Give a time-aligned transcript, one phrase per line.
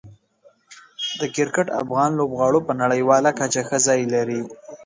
[1.19, 4.41] د کرکټ افغان لوبغاړو په نړیواله کچه ښه ځای لري.